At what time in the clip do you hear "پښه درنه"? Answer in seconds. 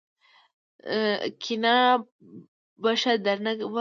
2.81-3.51